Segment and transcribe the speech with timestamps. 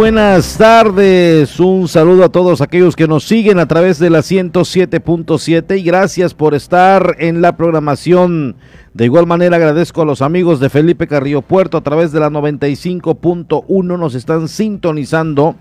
[0.00, 5.78] Buenas tardes, un saludo a todos aquellos que nos siguen a través de la 107.7
[5.78, 8.56] y gracias por estar en la programación.
[8.94, 12.30] De igual manera agradezco a los amigos de Felipe Carrillo Puerto a través de la
[12.30, 15.56] 95.1 nos están sintonizando.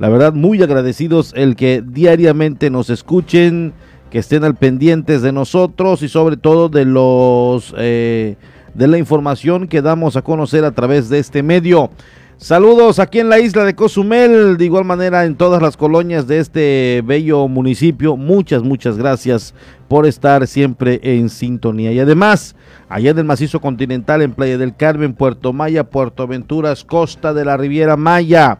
[0.00, 3.74] La verdad muy agradecidos el que diariamente nos escuchen,
[4.10, 8.34] que estén al pendientes de nosotros y sobre todo de los eh,
[8.74, 11.90] de la información que damos a conocer a través de este medio.
[12.36, 16.40] Saludos aquí en la isla de Cozumel, de igual manera en todas las colonias de
[16.40, 18.16] este bello municipio.
[18.16, 19.54] Muchas, muchas gracias
[19.86, 21.92] por estar siempre en sintonía.
[21.92, 22.56] Y además,
[22.88, 27.44] allá en el macizo continental, en Playa del Carmen, Puerto Maya, Puerto Aventuras, Costa de
[27.44, 28.58] la Riviera Maya,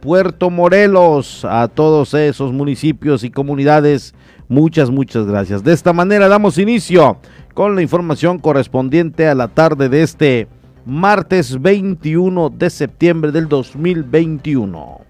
[0.00, 4.14] Puerto Morelos, a todos esos municipios y comunidades,
[4.48, 5.62] muchas, muchas gracias.
[5.62, 7.18] De esta manera damos inicio
[7.52, 10.48] con la información correspondiente a la tarde de este
[10.84, 15.00] martes 21 de septiembre del 2021.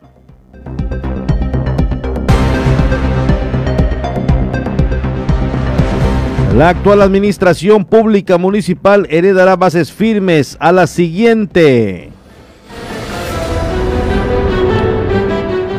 [6.57, 12.11] La actual administración pública municipal heredará bases firmes a la siguiente.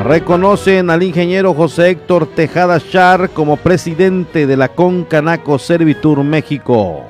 [0.04, 7.06] Reconocen al ingeniero José Héctor Tejada Char como presidente de la Concanaco Servitur México.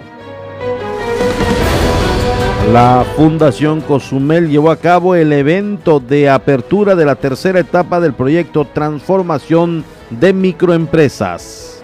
[2.71, 8.13] La Fundación Cozumel llevó a cabo el evento de apertura de la tercera etapa del
[8.13, 11.83] proyecto Transformación de Microempresas.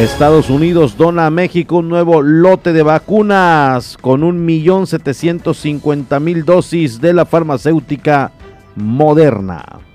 [0.00, 7.26] Estados Unidos dona a México un nuevo lote de vacunas con 1.750.000 dosis de la
[7.26, 8.32] farmacéutica
[8.74, 9.91] Moderna.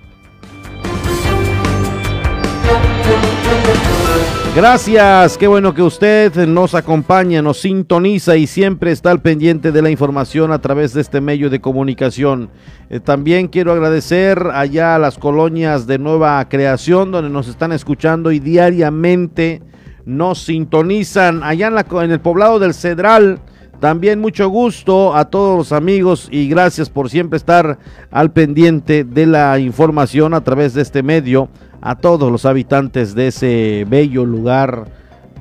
[4.58, 9.84] Gracias, qué bueno que usted nos acompaña, nos sintoniza y siempre está al pendiente de
[9.84, 12.50] la información a través de este medio de comunicación.
[12.90, 18.32] Eh, también quiero agradecer allá a las colonias de nueva creación donde nos están escuchando
[18.32, 19.62] y diariamente
[20.06, 23.40] nos sintonizan allá en, la, en el poblado del Cedral.
[23.80, 27.78] También mucho gusto a todos los amigos y gracias por siempre estar
[28.10, 31.50] al pendiente de la información a través de este medio
[31.82, 34.86] a todos los habitantes de ese bello lugar,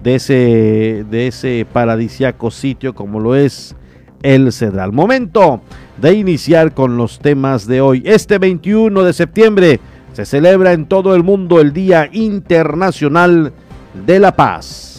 [0.02, 3.74] de ese, de ese paradisiaco sitio como lo es
[4.22, 4.92] el Cedral.
[4.92, 5.62] Momento
[5.96, 8.02] de iniciar con los temas de hoy.
[8.04, 9.80] Este 21 de septiembre
[10.12, 13.52] se celebra en todo el mundo el Día Internacional
[14.06, 14.95] de la Paz.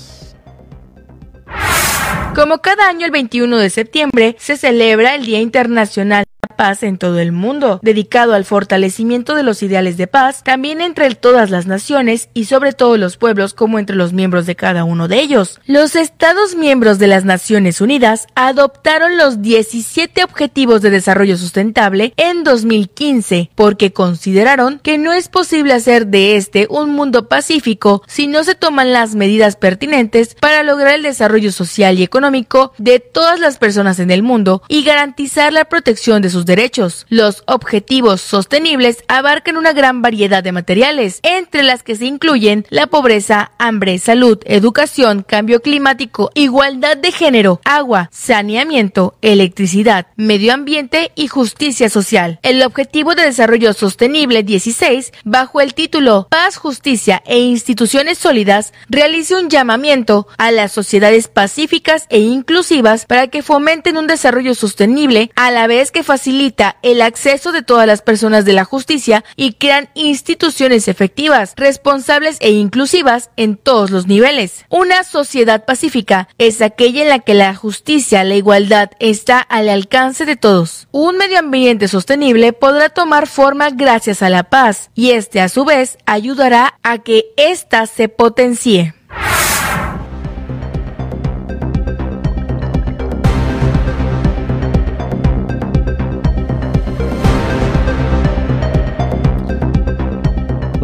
[2.37, 6.23] Como cada año el 21 de septiembre se celebra el Día Internacional
[6.57, 11.07] paz en todo el mundo, dedicado al fortalecimiento de los ideales de paz, también entre
[11.15, 15.07] todas las naciones y sobre todo los pueblos como entre los miembros de cada uno
[15.07, 15.61] de ellos.
[15.65, 22.43] Los Estados miembros de las Naciones Unidas adoptaron los 17 Objetivos de Desarrollo Sustentable en
[22.43, 28.43] 2015 porque consideraron que no es posible hacer de este un mundo pacífico si no
[28.43, 33.57] se toman las medidas pertinentes para lograr el desarrollo social y económico de todas las
[33.57, 37.05] personas en el mundo y garantizar la protección de sus derechos.
[37.09, 42.87] Los objetivos sostenibles abarcan una gran variedad de materiales, entre las que se incluyen la
[42.87, 51.27] pobreza, hambre, salud, educación, cambio climático, igualdad de género, agua, saneamiento, electricidad, medio ambiente y
[51.27, 52.39] justicia social.
[52.41, 59.37] El Objetivo de Desarrollo Sostenible 16, bajo el título Paz, Justicia e Instituciones Sólidas, realiza
[59.37, 65.51] un llamamiento a las sociedades pacíficas e inclusivas para que fomenten un desarrollo sostenible a
[65.51, 66.36] la vez que faciliten
[66.81, 72.51] el acceso de todas las personas de la justicia y crean instituciones efectivas, responsables e
[72.51, 74.65] inclusivas en todos los niveles.
[74.69, 80.25] Una sociedad pacífica es aquella en la que la justicia, la igualdad está al alcance
[80.25, 80.87] de todos.
[80.91, 85.65] Un medio ambiente sostenible podrá tomar forma gracias a la paz y este a su
[85.65, 88.96] vez ayudará a que ésta se potencie.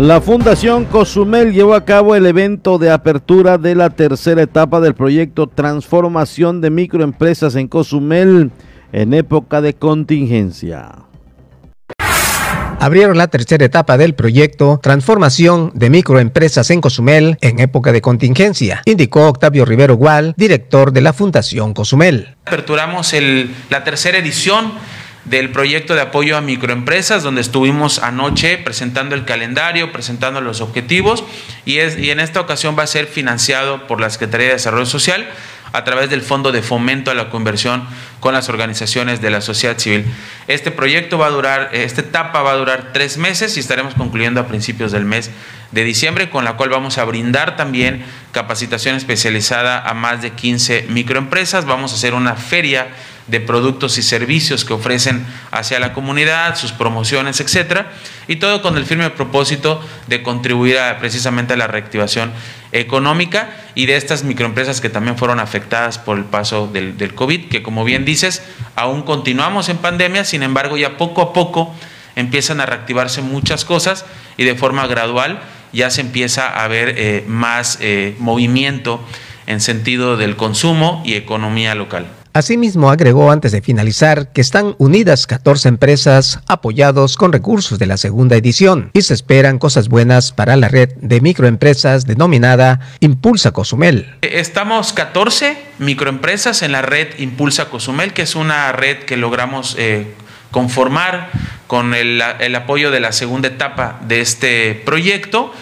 [0.03, 4.95] La Fundación Cozumel llevó a cabo el evento de apertura de la tercera etapa del
[4.95, 8.51] proyecto Transformación de Microempresas en Cozumel
[8.91, 11.05] en época de contingencia
[12.83, 18.81] abrieron la tercera etapa del proyecto Transformación de Microempresas en Cozumel en época de contingencia,
[18.83, 22.35] indicó Octavio Rivero Gual, director de la Fundación Cozumel.
[22.45, 23.15] Aperturamos
[23.69, 24.73] la tercera edición
[25.25, 31.23] del proyecto de apoyo a microempresas, donde estuvimos anoche presentando el calendario, presentando los objetivos,
[31.65, 34.85] y, es, y en esta ocasión va a ser financiado por la Secretaría de Desarrollo
[34.85, 35.27] Social
[35.73, 37.83] a través del Fondo de Fomento a la Conversión
[38.19, 40.05] con las organizaciones de la sociedad civil.
[40.47, 44.39] Este proyecto va a durar, esta etapa va a durar tres meses y estaremos concluyendo
[44.39, 45.31] a principios del mes
[45.71, 50.85] de diciembre, con la cual vamos a brindar también capacitación especializada a más de 15
[50.89, 51.65] microempresas.
[51.65, 52.89] Vamos a hacer una feria
[53.27, 57.91] de productos y servicios que ofrecen hacia la comunidad, sus promociones, etcétera,
[58.27, 62.31] y todo con el firme propósito de contribuir precisamente a la reactivación
[62.71, 67.47] económica y de estas microempresas que también fueron afectadas por el paso del, del COVID,
[67.49, 68.43] que como bien dices,
[68.75, 71.73] aún continuamos en pandemia, sin embargo ya poco a poco
[72.15, 74.05] empiezan a reactivarse muchas cosas
[74.37, 75.41] y de forma gradual
[75.71, 79.03] ya se empieza a ver eh, más eh, movimiento
[79.47, 82.22] en sentido del consumo y economía local.
[82.35, 87.95] Asimismo, agregó antes de finalizar que están unidas 14 empresas apoyados con recursos de la
[87.97, 94.15] segunda edición y se esperan cosas buenas para la red de microempresas denominada Impulsa Cozumel.
[94.21, 100.07] Estamos 14 microempresas en la red Impulsa Cozumel, que es una red que logramos eh,
[100.49, 101.29] conformar
[101.67, 105.53] con el, el apoyo de la segunda etapa de este proyecto.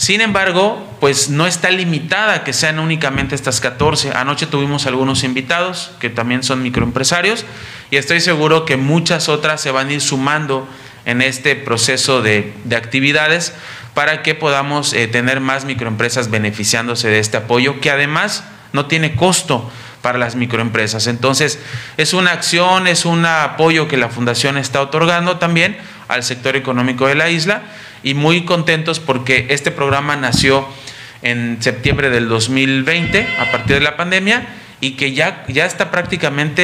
[0.00, 4.12] Sin embargo, pues no está limitada a que sean únicamente estas 14.
[4.16, 7.44] Anoche tuvimos algunos invitados que también son microempresarios
[7.90, 10.66] y estoy seguro que muchas otras se van a ir sumando
[11.04, 13.52] en este proceso de, actividades
[13.92, 19.16] para que podamos eh, tener más microempresas beneficiándose de este apoyo que además no tiene
[19.16, 19.70] costo
[20.00, 21.08] para las microempresas.
[21.08, 21.58] Entonces,
[21.98, 25.76] es una acción, es un apoyo que la Fundación está otorgando también
[26.08, 27.64] al sector económico de la isla
[28.02, 30.66] y muy contentos porque este programa nació
[31.22, 34.46] en septiembre del 2020 a partir de la pandemia
[34.80, 36.62] y que ya, ya está prácticamente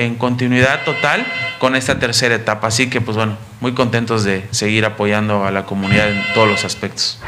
[0.00, 1.26] eh, en continuidad total
[1.58, 2.68] con esta tercera etapa.
[2.68, 6.64] Así que pues bueno, muy contentos de seguir apoyando a la comunidad en todos los
[6.64, 7.20] aspectos.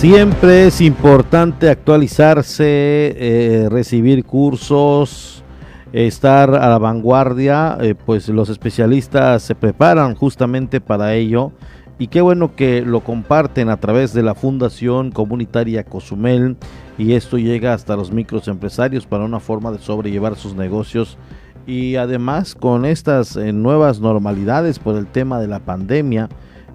[0.00, 5.44] Siempre es importante actualizarse, eh, recibir cursos,
[5.92, 11.52] estar a la vanguardia, eh, pues los especialistas se preparan justamente para ello.
[11.98, 16.56] Y qué bueno que lo comparten a través de la Fundación Comunitaria Cozumel
[16.96, 21.18] y esto llega hasta los microempresarios para una forma de sobrellevar sus negocios
[21.66, 26.30] y además con estas eh, nuevas normalidades por el tema de la pandemia,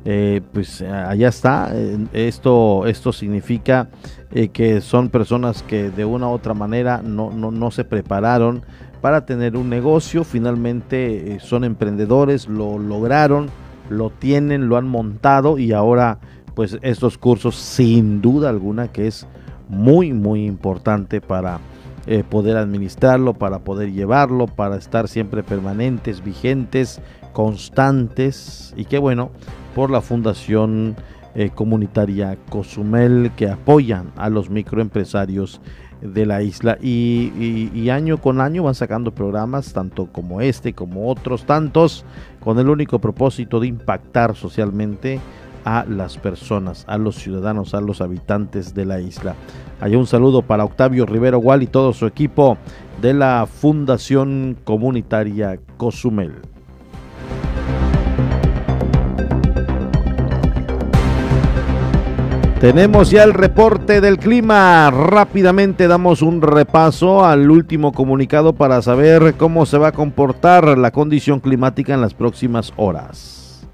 [0.07, 1.73] eh, pues allá está.
[2.13, 3.89] esto, esto significa
[4.31, 8.61] eh, que son personas que de una u otra manera no, no, no se prepararon
[9.01, 10.23] para tener un negocio.
[10.23, 13.49] Finalmente eh, son emprendedores, lo lograron,
[13.89, 16.19] lo tienen, lo han montado y ahora
[16.53, 19.27] pues estos cursos sin duda alguna que es
[19.67, 21.59] muy muy importante para
[22.29, 27.01] poder administrarlo, para poder llevarlo, para estar siempre permanentes, vigentes,
[27.35, 29.29] constantes y qué bueno
[29.75, 30.95] por la Fundación
[31.35, 35.59] eh, Comunitaria Cozumel que apoyan a los microempresarios
[35.99, 41.45] de la isla y, año con año van sacando programas tanto como este como otros
[41.45, 42.05] tantos
[42.39, 45.19] con el único propósito de impactar socialmente
[45.65, 49.35] a las personas, a los ciudadanos, a los habitantes de la isla.
[49.81, 52.57] Hay un saludo para Octavio Rivero Gual y todo su equipo
[53.01, 56.54] de la Fundación Comunitaria Cozumel.
[62.59, 64.89] Tenemos ya el reporte del clima.
[64.89, 70.91] Rápidamente damos un repaso al último comunicado para saber cómo se va a comportar la
[70.91, 73.67] condición climática en las próximas horas.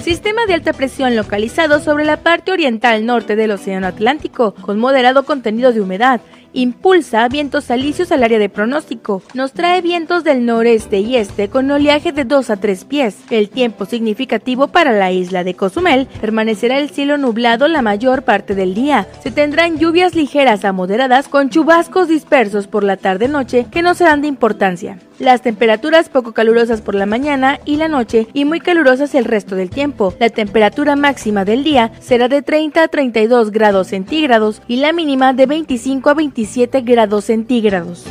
[0.00, 5.24] Sistema de alta presión localizado sobre la parte oriental norte del Océano Atlántico, con moderado
[5.24, 6.20] contenido de humedad
[6.56, 9.22] impulsa vientos alisios al área de pronóstico.
[9.34, 13.16] Nos trae vientos del noreste y este con oleaje de 2 a 3 pies.
[13.30, 18.54] El tiempo significativo para la isla de Cozumel permanecerá el cielo nublado la mayor parte
[18.54, 19.06] del día.
[19.22, 24.22] Se tendrán lluvias ligeras a moderadas con chubascos dispersos por la tarde-noche que no serán
[24.22, 24.98] de importancia.
[25.18, 29.56] Las temperaturas poco calurosas por la mañana y la noche y muy calurosas el resto
[29.56, 30.12] del tiempo.
[30.20, 35.32] La temperatura máxima del día será de 30 a 32 grados centígrados y la mínima
[35.32, 38.04] de 25 a 27 grados centígrados.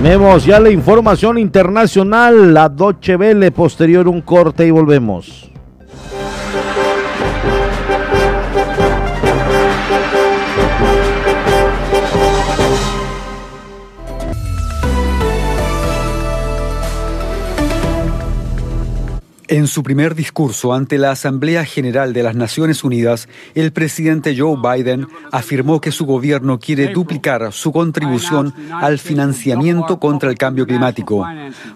[0.00, 5.47] Tenemos ya la información internacional, la Doche Vele, posterior un corte y volvemos.
[19.68, 25.06] Su primer discurso ante la Asamblea General de las Naciones Unidas, el presidente Joe Biden
[25.30, 31.26] afirmó que su gobierno quiere duplicar su contribución al financiamiento contra el cambio climático.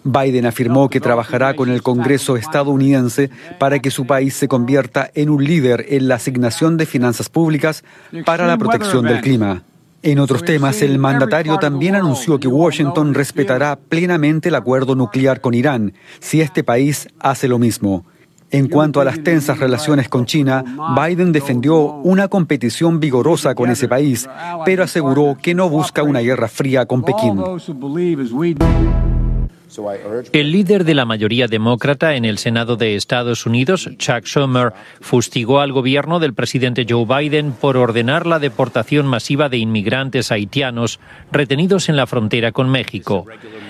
[0.05, 5.31] Biden afirmó que trabajará con el Congreso estadounidense para que su país se convierta en
[5.31, 7.85] un líder en la asignación de finanzas públicas
[8.25, 9.63] para la protección del clima.
[10.04, 15.54] En otros temas, el mandatario también anunció que Washington respetará plenamente el acuerdo nuclear con
[15.54, 18.04] Irán si este país hace lo mismo.
[18.50, 20.64] En cuanto a las tensas relaciones con China,
[20.97, 24.28] Biden defendió una competición vigorosa con ese país,
[24.64, 27.40] pero aseguró que no busca una guerra fría con Pekín.
[30.33, 35.61] El líder de la mayoría demócrata en el Senado de Estados Unidos, Chuck Schumer, fustigó
[35.61, 41.00] al gobierno del presidente Joe Biden por ordenar la deportación masiva de inmigrantes haitianos
[41.31, 43.26] retenidos en la frontera con México.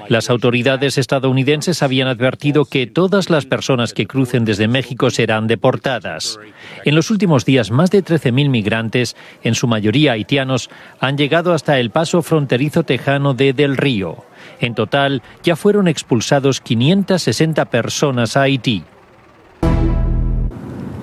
[0.09, 6.39] Las autoridades estadounidenses habían advertido que todas las personas que crucen desde México serán deportadas.
[6.85, 11.79] En los últimos días, más de 13.000 migrantes, en su mayoría haitianos, han llegado hasta
[11.79, 14.25] el paso fronterizo tejano de Del Río.
[14.63, 18.85] En total, ya fueron expulsados 560 personas a Haití.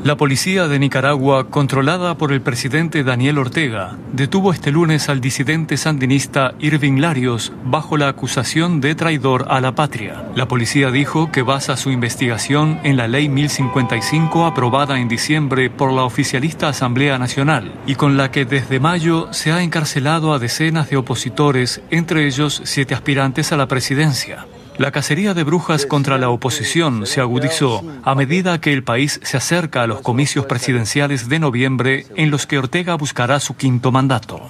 [0.01, 5.75] La policía de Nicaragua, controlada por el presidente Daniel Ortega, detuvo este lunes al disidente
[5.75, 10.24] sandinista Irving Larios bajo la acusación de traidor a la patria.
[10.36, 15.91] La policía dijo que basa su investigación en la Ley 1055 aprobada en diciembre por
[15.91, 20.89] la oficialista Asamblea Nacional y con la que desde mayo se ha encarcelado a decenas
[20.89, 24.46] de opositores, entre ellos siete aspirantes a la presidencia.
[24.79, 29.36] La cacería de brujas contra la oposición se agudizó a medida que el país se
[29.36, 34.48] acerca a los comicios presidenciales de noviembre en los que Ortega buscará su quinto mandato.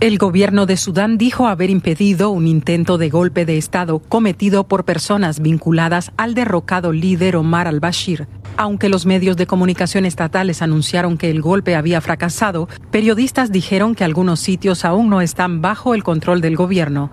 [0.00, 4.84] El gobierno de Sudán dijo haber impedido un intento de golpe de Estado cometido por
[4.84, 8.28] personas vinculadas al derrocado líder Omar al-Bashir.
[8.56, 14.04] Aunque los medios de comunicación estatales anunciaron que el golpe había fracasado, periodistas dijeron que
[14.04, 17.10] algunos sitios aún no están bajo el control del gobierno.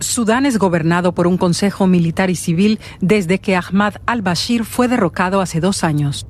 [0.00, 5.40] Sudán es gobernado por un consejo militar y civil desde que Ahmad al-Bashir fue derrocado
[5.40, 6.26] hace dos años.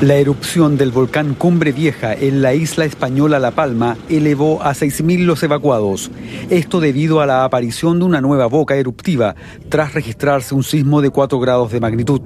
[0.00, 5.24] La erupción del volcán Cumbre Vieja en la isla española La Palma elevó a 6.000
[5.24, 6.10] los evacuados.
[6.50, 9.34] Esto debido a la aparición de una nueva boca eruptiva
[9.68, 12.20] tras registrarse un sismo de 4 grados de magnitud.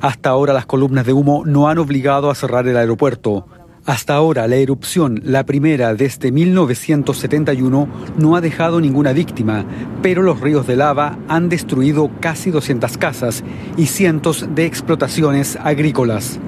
[0.00, 3.46] Hasta ahora las columnas de humo no han obligado a cerrar el aeropuerto.
[3.84, 9.64] Hasta ahora, la erupción, la primera desde 1971, no ha dejado ninguna víctima,
[10.02, 13.42] pero los ríos de lava han destruido casi 200 casas
[13.76, 16.38] y cientos de explotaciones agrícolas.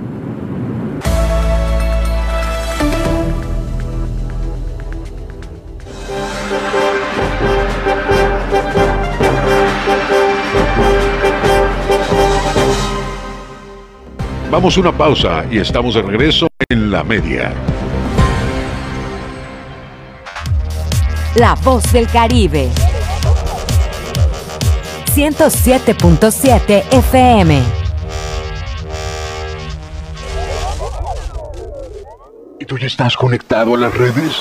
[14.54, 17.52] Vamos a una pausa y estamos de regreso en la media.
[21.34, 22.70] La voz del Caribe.
[25.12, 27.62] 107.7 FM.
[32.60, 34.40] ¿Y tú ya estás conectado a las redes?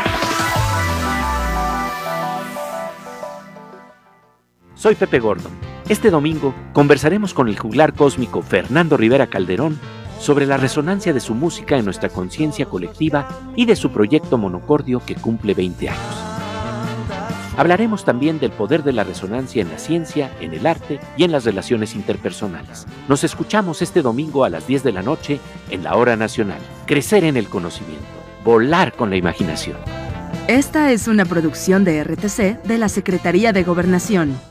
[4.81, 5.51] Soy Pepe Gordon.
[5.89, 9.77] Este domingo conversaremos con el juglar cósmico Fernando Rivera Calderón
[10.19, 14.99] sobre la resonancia de su música en nuestra conciencia colectiva y de su proyecto Monocordio
[15.05, 16.15] que cumple 20 años.
[17.57, 21.31] Hablaremos también del poder de la resonancia en la ciencia, en el arte y en
[21.31, 22.87] las relaciones interpersonales.
[23.07, 26.59] Nos escuchamos este domingo a las 10 de la noche en la Hora Nacional.
[26.87, 28.07] Crecer en el conocimiento,
[28.43, 29.77] volar con la imaginación.
[30.47, 34.50] Esta es una producción de RTC de la Secretaría de Gobernación.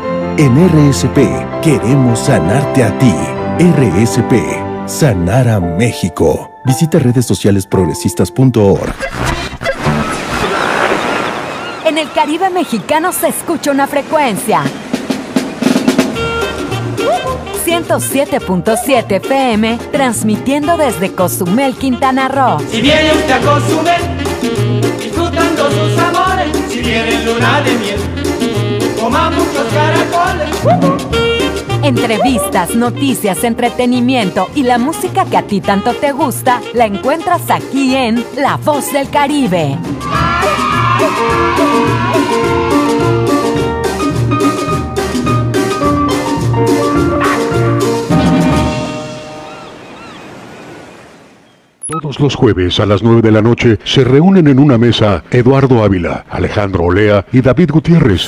[0.37, 1.17] En RSP
[1.61, 3.13] queremos sanarte a ti.
[3.59, 6.51] RSP, sanar a México.
[6.63, 8.95] Visita redes sociales progresistas.org.
[11.85, 14.63] En el Caribe mexicano se escucha una frecuencia.
[17.65, 22.59] 107.7 FM, transmitiendo desde Cozumel, Quintana Roo.
[22.69, 24.01] Si viene usted a Cozumel,
[24.99, 28.00] disfrutando sus amores, si viene luna de miel,
[29.01, 30.49] coma muchos caracoles.
[31.83, 37.95] Entrevistas, noticias, entretenimiento y la música que a ti tanto te gusta, la encuentras aquí
[37.95, 39.77] en La Voz del Caribe.
[51.87, 55.83] Todos los jueves a las 9 de la noche se reúnen en una mesa Eduardo
[55.83, 58.27] Ávila, Alejandro Olea y David Gutiérrez.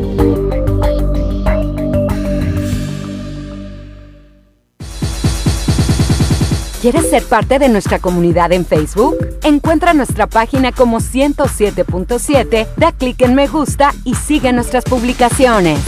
[6.81, 9.15] ¿Quieres ser parte de nuestra comunidad en Facebook?
[9.43, 15.79] Encuentra nuestra página como 107.7, da clic en me gusta y sigue nuestras publicaciones.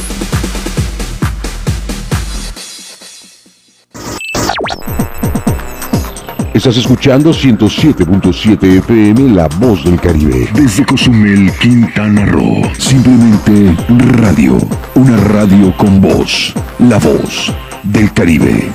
[6.54, 10.48] Estás escuchando 107.7 FM La Voz del Caribe.
[10.54, 12.62] Desde Cozumel, Quintana Roo.
[12.78, 13.76] Simplemente
[14.22, 14.60] radio.
[14.94, 16.54] Una radio con voz.
[16.78, 17.52] La Voz
[17.82, 18.72] del Caribe.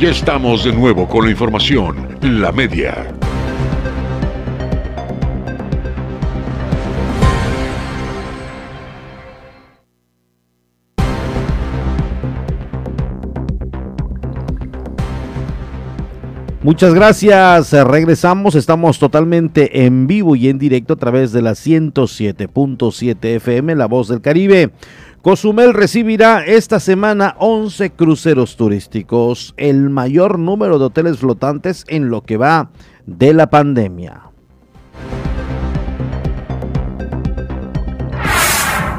[0.00, 2.16] Ya estamos de nuevo con la información.
[2.22, 3.12] La media.
[16.62, 17.72] Muchas gracias.
[17.72, 18.54] Regresamos.
[18.54, 24.06] Estamos totalmente en vivo y en directo a través de la 107.7 FM, La Voz
[24.06, 24.70] del Caribe.
[25.28, 32.22] Cozumel recibirá esta semana 11 cruceros turísticos, el mayor número de hoteles flotantes en lo
[32.22, 32.70] que va
[33.04, 34.22] de la pandemia.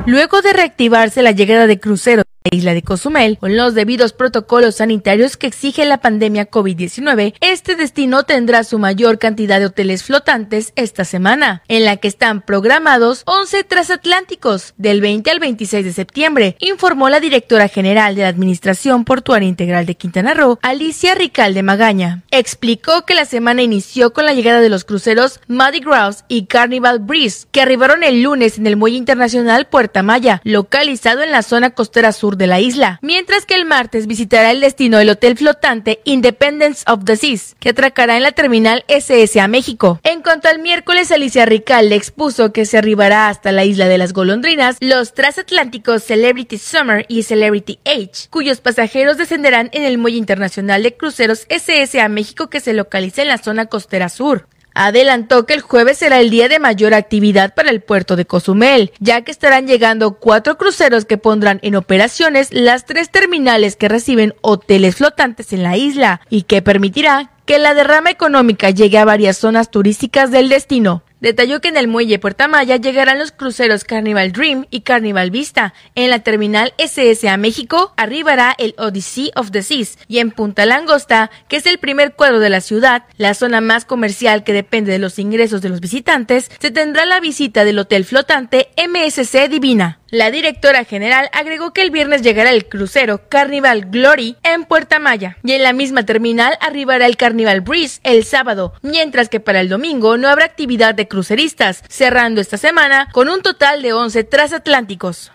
[0.06, 5.38] Luego de reactivarse la llegada de cruceros isla de Cozumel, con los debidos protocolos sanitarios
[5.38, 11.04] que exige la pandemia COVID-19, este destino tendrá su mayor cantidad de hoteles flotantes esta
[11.04, 17.10] semana, en la que están programados 11 transatlánticos del 20 al 26 de septiembre, informó
[17.10, 22.24] la directora general de la Administración Portuaria Integral de Quintana Roo, Alicia Ricalde Magaña.
[22.32, 27.00] Explicó que la semana inició con la llegada de los cruceros Muddy Grouse y Carnival
[27.00, 31.72] Breeze, que arribaron el lunes en el Muelle Internacional Puerta Maya, localizado en la zona
[31.72, 36.02] costera sur de la isla, mientras que el martes visitará el destino del hotel flotante
[36.04, 40.00] Independence of the Seas, que atracará en la terminal SSA México.
[40.04, 43.98] En cuanto al miércoles, Alicia Rical le expuso que se arribará hasta la isla de
[43.98, 50.18] las golondrinas los transatlánticos Celebrity Summer y Celebrity Age, cuyos pasajeros descenderán en el muelle
[50.18, 54.48] internacional de cruceros SSA México que se localiza en la zona costera sur.
[54.80, 58.94] Adelantó que el jueves será el día de mayor actividad para el puerto de Cozumel,
[59.00, 64.36] ya que estarán llegando cuatro cruceros que pondrán en operaciones las tres terminales que reciben
[64.40, 69.38] hoteles flotantes en la isla y que permitirá que la derrama económica llegue a varias
[69.38, 71.04] zonas turísticas del destino.
[71.22, 75.74] Detalló que en el muelle Puerta Maya llegarán los cruceros Carnival Dream y Carnival Vista.
[75.96, 81.30] En la terminal SSA México arribará el Odyssey of the Seas y en Punta Langosta,
[81.50, 85.00] que es el primer cuadro de la ciudad, la zona más comercial que depende de
[85.00, 89.99] los ingresos de los visitantes, se tendrá la visita del hotel flotante MSC Divina.
[90.12, 95.38] La directora general agregó que el viernes llegará el crucero Carnival Glory en Puerta Maya
[95.44, 99.70] y en la misma terminal arribará el Carnival Breeze el sábado, mientras que para el
[99.70, 105.32] domingo no habrá actividad de cruceristas, cerrando esta semana con un total de 11 transatlánticos.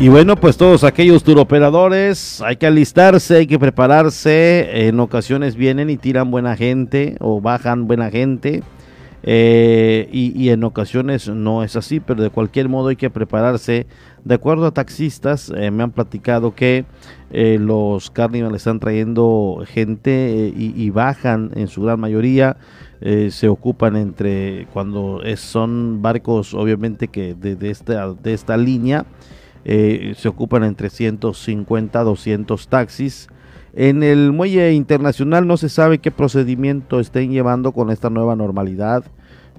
[0.00, 4.88] Y bueno, pues todos aquellos turoperadores, hay que alistarse, hay que prepararse.
[4.88, 8.62] En ocasiones vienen y tiran buena gente o bajan buena gente.
[9.22, 13.86] Eh, y, en ocasiones no es así, pero de cualquier modo hay que prepararse.
[14.24, 16.86] De acuerdo a taxistas, eh, me han platicado que
[17.30, 22.56] eh, los Carnival están trayendo gente y, bajan en su gran mayoría.
[23.02, 29.04] se ocupan entre cuando son barcos, obviamente que de, esta, de esta línea
[29.64, 33.28] eh, se ocupan entre 150 200 taxis.
[33.72, 39.04] En el muelle internacional no se sabe qué procedimiento estén llevando con esta nueva normalidad,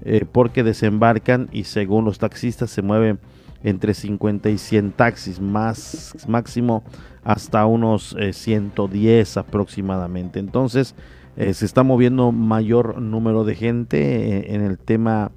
[0.04, 3.20] eh, porque desembarcan y según los taxistas se mueven
[3.62, 6.82] entre 50 y 100 taxis, más máximo
[7.22, 10.40] hasta unos 110 eh, aproximadamente.
[10.40, 10.94] Entonces
[11.34, 15.32] se está moviendo mayor número de gente en el tema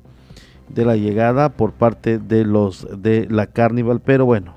[0.69, 4.55] de la llegada por parte de los de la Carnival, pero bueno,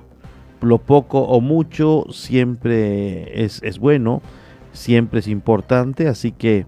[0.61, 4.21] lo poco o mucho siempre es, bueno,
[4.73, 6.65] siempre es importante, así que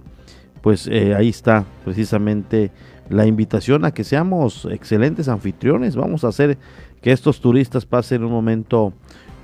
[0.62, 2.72] pues eh, ahí está precisamente
[3.10, 6.58] la invitación a que seamos excelentes anfitriones, vamos a hacer
[7.02, 8.94] que estos turistas pasen un momento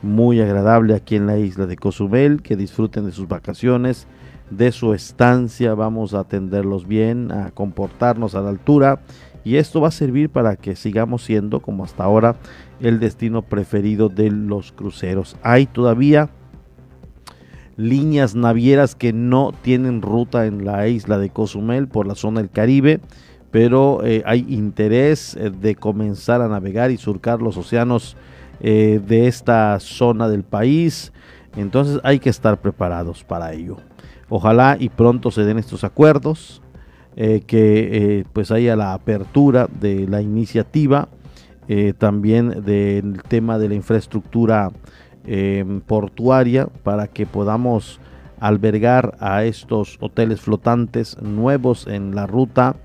[0.04, 4.08] muy agradable aquí en la isla de Cozumel, que disfruten de sus vacaciones,
[4.52, 9.02] de su estancia, vamos a atenderlos bien, a comportarnos a la altura
[9.44, 12.36] y esto va a servir para que sigamos siendo, como hasta ahora,
[12.80, 15.38] el destino preferido de los cruceros.
[15.42, 16.30] Hay todavía
[17.78, 22.50] líneas navieras que no tienen ruta en la isla de Cozumel por la zona del
[22.50, 23.00] Caribe,
[23.52, 28.18] pero eh, hay interés eh, de comenzar a navegar y surcar los océanos
[28.60, 31.14] eh, de esta zona del país.
[31.56, 33.78] Entonces hay que estar preparados para ello.
[34.30, 36.62] Ojalá y pronto se den estos acuerdos.
[37.20, 41.10] Eh, que eh, pues haya la apertura de la iniciativa,
[41.68, 44.72] eh, también del tema de la infraestructura
[45.88, 48.00] portuaria para que podamos
[48.40, 52.78] albergar a estos hoteles flotantes nuevos en la ruta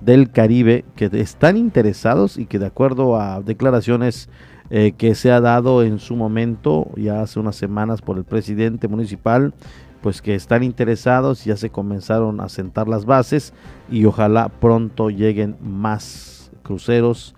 [0.00, 4.28] del Caribe que están interesados y que de acuerdo a declaraciones
[4.70, 9.52] que se ha dado en su momento ya hace unas semanas por el presidente municipal
[10.00, 13.52] pues que están interesados, ya se comenzaron a sentar las bases
[13.90, 17.34] y ojalá pronto lleguen más cruceros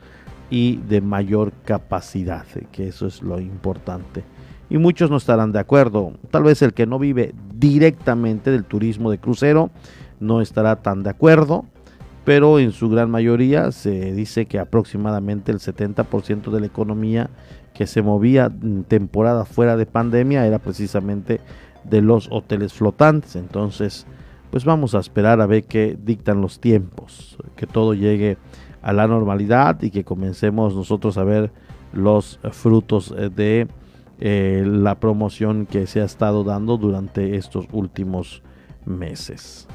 [0.51, 4.25] y de mayor capacidad, que eso es lo importante.
[4.69, 9.11] Y muchos no estarán de acuerdo, tal vez el que no vive directamente del turismo
[9.11, 9.71] de crucero
[10.19, 11.65] no estará tan de acuerdo,
[12.25, 17.31] pero en su gran mayoría se dice que aproximadamente el 70% de la economía
[17.75, 21.41] que se movía en temporada fuera de pandemia era precisamente
[21.85, 23.37] de los hoteles flotantes.
[23.37, 24.07] Entonces,
[24.51, 28.37] pues vamos a esperar a ver qué dictan los tiempos, que todo llegue
[28.83, 31.53] a la normalidad y que comencemos nosotros a ver
[31.93, 33.69] los frutos eh, de
[34.21, 38.43] eh, la promoción que se ha estado dando durante estos últimos
[38.85, 39.67] meses.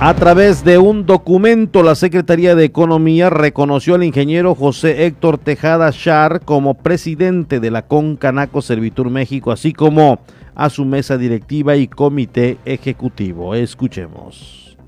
[0.00, 5.90] A través de un documento, la Secretaría de Economía reconoció al ingeniero José Héctor Tejada
[5.90, 10.20] Char como presidente de la Concanaco Servitur México, así como
[10.54, 13.56] a su mesa directiva y comité ejecutivo.
[13.56, 14.78] Escuchemos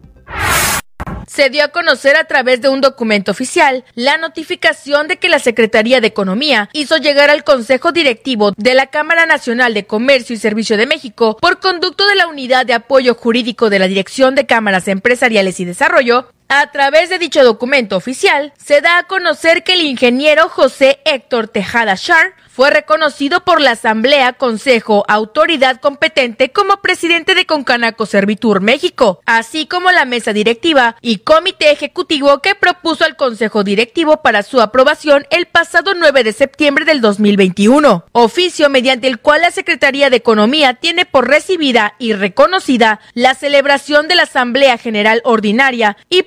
[1.30, 5.38] se dio a conocer a través de un documento oficial la notificación de que la
[5.38, 10.38] Secretaría de Economía hizo llegar al Consejo Directivo de la Cámara Nacional de Comercio y
[10.38, 14.46] Servicio de México por conducto de la Unidad de Apoyo Jurídico de la Dirección de
[14.46, 19.74] Cámaras Empresariales y Desarrollo A través de dicho documento oficial, se da a conocer que
[19.74, 26.82] el ingeniero José Héctor Tejada Shar fue reconocido por la Asamblea, Consejo, Autoridad competente como
[26.82, 33.04] presidente de Concanaco Servitur México, así como la mesa directiva y comité ejecutivo que propuso
[33.04, 39.06] al Consejo Directivo para su aprobación el pasado 9 de septiembre del 2021, oficio mediante
[39.06, 44.24] el cual la Secretaría de Economía tiene por recibida y reconocida la celebración de la
[44.24, 46.24] Asamblea General Ordinaria y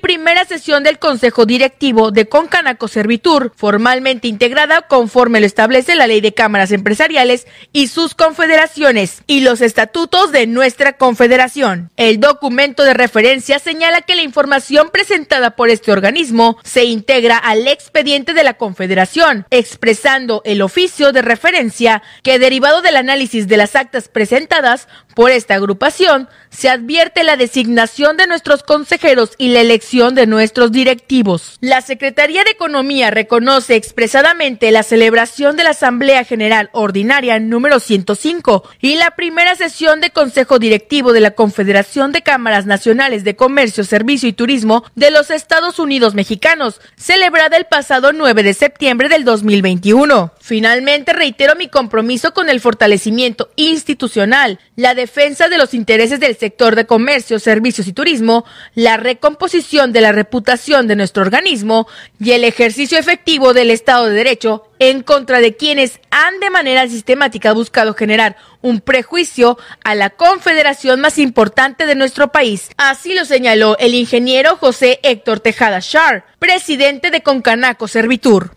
[0.48, 6.34] sesión del Consejo Directivo de Concanaco Servitur, formalmente integrada conforme lo establece la ley de
[6.34, 11.90] cámaras empresariales y sus confederaciones y los estatutos de nuestra confederación.
[11.96, 17.66] El documento de referencia señala que la información presentada por este organismo se integra al
[17.66, 23.76] expediente de la confederación, expresando el oficio de referencia que derivado del análisis de las
[23.76, 30.14] actas presentadas por esta agrupación, se advierte la designación de nuestros consejeros y la elección
[30.14, 31.58] de nuestros directivos.
[31.60, 38.64] La Secretaría de Economía reconoce expresadamente la celebración de la Asamblea General Ordinaria número 105
[38.80, 43.84] y la primera sesión de Consejo Directivo de la Confederación de Cámaras Nacionales de Comercio,
[43.84, 49.24] Servicio y Turismo de los Estados Unidos Mexicanos, celebrada el pasado 9 de septiembre del
[49.24, 50.32] 2021.
[50.46, 56.76] Finalmente, reitero mi compromiso con el fortalecimiento institucional, la defensa de los intereses del sector
[56.76, 61.88] de comercio, servicios y turismo, la recomposición de la reputación de nuestro organismo
[62.20, 66.86] y el ejercicio efectivo del Estado de Derecho en contra de quienes han de manera
[66.88, 72.68] sistemática buscado generar un prejuicio a la confederación más importante de nuestro país.
[72.76, 78.54] Así lo señaló el ingeniero José Héctor Tejada Shar, presidente de Concanaco Servitur.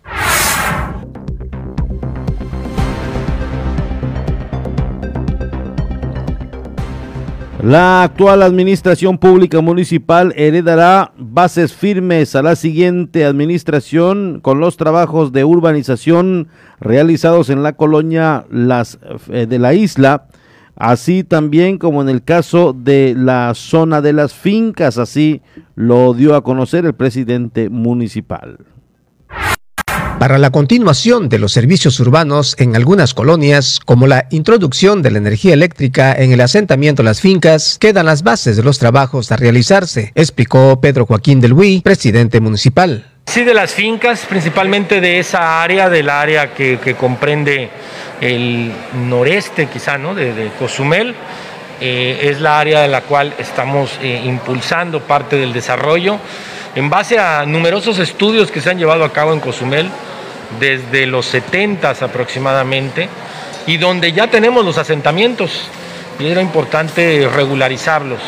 [7.62, 15.32] La actual administración pública municipal heredará bases firmes a la siguiente administración con los trabajos
[15.32, 16.46] de urbanización
[16.78, 20.28] realizados en la colonia Las eh, de la isla,
[20.76, 25.42] así también como en el caso de la zona de las fincas, así
[25.74, 28.58] lo dio a conocer el presidente municipal.
[30.18, 35.18] Para la continuación de los servicios urbanos en algunas colonias, como la introducción de la
[35.18, 40.10] energía eléctrica en el asentamiento las fincas, quedan las bases de los trabajos a realizarse,
[40.16, 43.06] explicó Pedro Joaquín del Huy, presidente municipal.
[43.26, 47.70] Sí, de las fincas, principalmente de esa área, del área que, comprende
[48.20, 48.72] el
[49.08, 50.16] noreste quizá, ¿no?
[50.16, 51.14] De, Cozumel.
[51.80, 56.18] Eh, es la área de la cual estamos eh, impulsando parte del desarrollo
[56.78, 59.90] en base a numerosos estudios que se han llevado a cabo en Cozumel
[60.60, 63.08] desde los 70 aproximadamente
[63.66, 65.64] y donde ya tenemos los asentamientos
[66.20, 68.20] y era importante regularizarlos.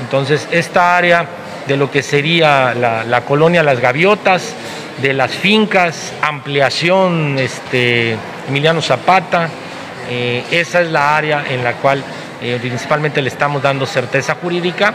[0.00, 1.28] Entonces, esta área
[1.68, 4.54] de lo que sería la, colonia Las Gaviotas,
[5.00, 8.16] de las fincas, ampliación este,
[8.48, 9.48] Emiliano Zapata,
[10.10, 12.02] eh, esa es la área en la cual
[12.44, 14.94] eh, principalmente le estamos dando certeza jurídica,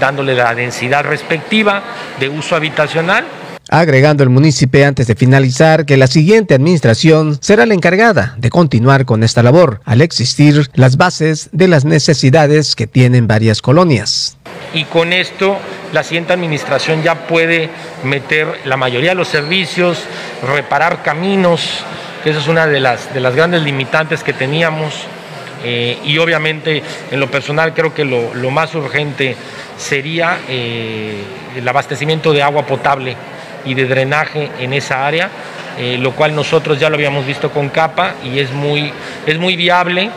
[0.00, 1.82] dándole la densidad respectiva
[2.18, 3.24] de uso habitacional
[3.70, 9.04] agregando el municipio antes de finalizar que la siguiente administración será la encargada de continuar
[9.04, 14.36] con esta labor, al existir las bases de las necesidades que tienen varias colonias.
[14.72, 15.58] Y con esto
[15.92, 17.70] la siguiente administración ya puede
[18.04, 20.02] meter la mayoría de los servicios,
[20.46, 21.84] reparar caminos,
[22.22, 25.06] que esa es una de las, de las grandes limitantes que teníamos.
[25.64, 29.34] Eh, y obviamente en lo personal creo que lo, más urgente
[29.78, 31.16] sería eh,
[31.56, 33.16] el abastecimiento de agua potable
[33.64, 35.30] y de drenaje en esa área,
[35.78, 38.92] eh, lo cual nosotros ya lo habíamos visto con capa y es muy,
[39.26, 40.10] es muy viable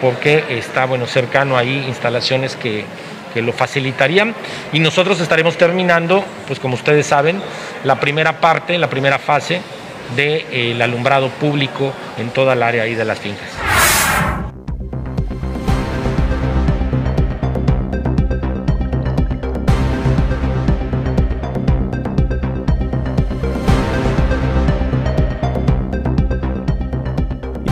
[0.00, 2.86] porque está bueno, cercano ahí instalaciones que,
[3.34, 4.34] que lo facilitarían
[4.72, 7.42] y nosotros estaremos terminando, pues como ustedes saben,
[7.84, 9.60] la primera parte, la primera fase
[10.16, 13.69] del de, alumbrado público en toda el área ahí de las fincas.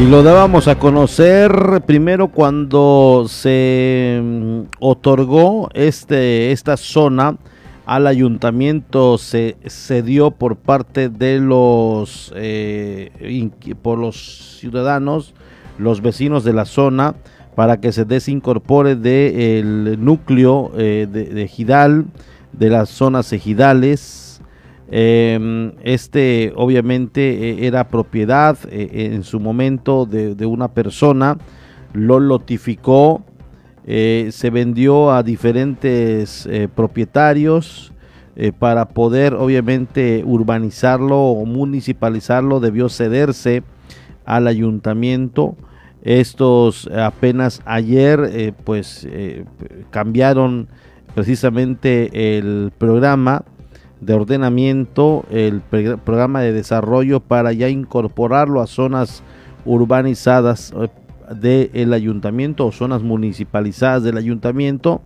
[0.01, 7.37] Y lo dábamos a conocer primero cuando se mm, otorgó este, esta zona
[7.85, 13.51] al ayuntamiento se cedió por parte de los eh,
[13.83, 15.35] por los ciudadanos,
[15.79, 17.17] los vecinos de la zona
[17.57, 22.05] para que se desincorpore del núcleo eh, de, de Gidal,
[22.53, 24.28] de las zonas ejidales
[24.91, 31.37] Em, este obviamente e, era propiedad e, en su momento de, una persona,
[31.93, 33.23] lo lotificó,
[33.87, 37.93] eh, se vendió a diferentes eh, propietarios,
[38.37, 43.65] eh, para poder obviamente urbanizarlo o municipalizarlo debió cederse
[44.25, 45.57] al ayuntamiento.
[46.03, 49.09] Estos apenas ayer pues
[49.91, 50.69] cambiaron
[51.15, 53.45] precisamente el programa
[54.01, 59.23] de ordenamiento, el programa de desarrollo para ya incorporarlo a zonas
[59.65, 60.73] urbanizadas
[61.35, 65.03] del ayuntamiento o zonas municipalizadas del ayuntamiento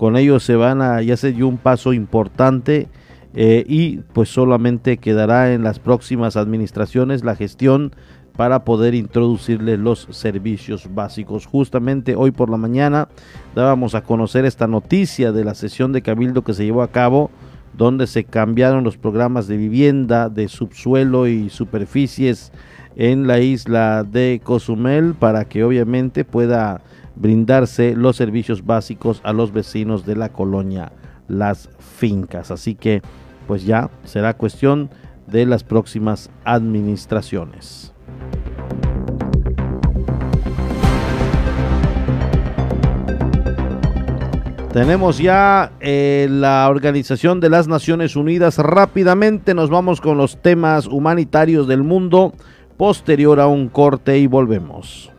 [0.00, 2.88] con ello se van a, ya se dio un paso importante
[3.34, 7.92] eh, y pues solamente quedará en las próximas administraciones la gestión
[8.34, 11.44] para poder introducirle los servicios básicos.
[11.44, 13.08] Justamente hoy por la mañana
[13.54, 17.30] dábamos a conocer esta noticia de la sesión de cabildo que se llevó a cabo
[17.72, 22.52] donde se cambiaron los programas de vivienda de subsuelo y superficies
[22.96, 26.82] en la isla de Cozumel para que obviamente pueda
[27.16, 30.92] brindarse los servicios básicos a los vecinos de la colonia
[31.28, 32.50] Las Fincas.
[32.50, 33.02] Así que
[33.46, 34.90] pues ya será cuestión
[35.26, 37.92] de las próximas administraciones.
[44.72, 48.56] Tenemos ya eh, la Organización de las Naciones Unidas.
[48.58, 52.34] Rápidamente nos vamos con los temas humanitarios del mundo.
[52.76, 55.10] Posterior a un corte y volvemos.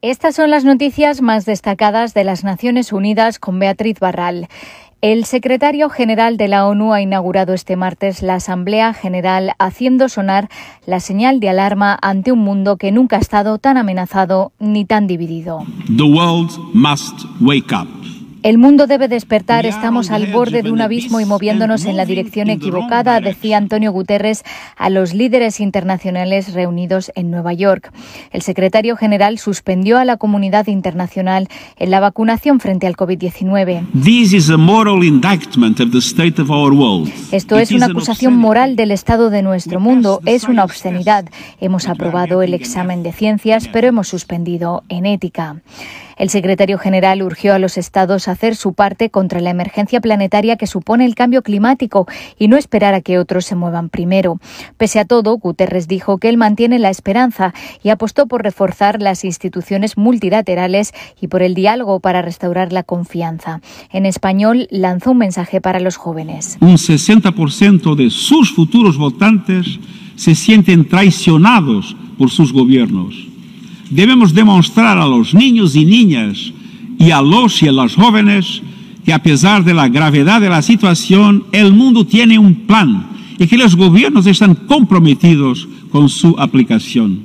[0.00, 4.48] Estas son las noticias más destacadas de las Naciones Unidas con Beatriz Barral.
[5.00, 10.48] El secretario general de la ONU ha inaugurado este martes la Asamblea General haciendo sonar
[10.86, 15.06] la señal de alarma ante un mundo que nunca ha estado tan amenazado ni tan
[15.06, 15.60] dividido.
[18.44, 22.50] El mundo debe despertar, estamos al borde de un abismo y moviéndonos en la dirección
[22.50, 24.44] equivocada, decía Antonio Guterres
[24.76, 27.92] a los líderes internacionales reunidos en Nueva York.
[28.30, 31.48] El secretario general suspendió a la comunidad internacional
[31.78, 33.86] en la vacunación frente al COVID-19.
[37.32, 41.24] Esto es una acusación moral del estado de nuestro mundo, es una obscenidad.
[41.60, 45.56] Hemos aprobado el examen de ciencias, pero hemos suspendido en ética.
[46.18, 50.56] El secretario general urgió a los estados a hacer su parte contra la emergencia planetaria
[50.56, 52.06] que supone el cambio climático
[52.38, 54.40] y no esperar a que otros se muevan primero.
[54.76, 59.24] Pese a todo, Guterres dijo que él mantiene la esperanza y apostó por reforzar las
[59.24, 63.60] instituciones multilaterales y por el diálogo para restaurar la confianza.
[63.92, 66.58] En español, lanzó un mensaje para los jóvenes.
[66.60, 69.78] Un 60% de sus futuros votantes
[70.16, 73.27] se sienten traicionados por sus gobiernos
[73.90, 76.52] debemos demostrar a los niños y niñas
[76.98, 78.62] y a los y a las jóvenes
[79.04, 83.06] que a pesar de la gravedad de la situación, el mundo tiene un plan
[83.38, 87.20] y que los gobiernos están comprometidos con su aplicación.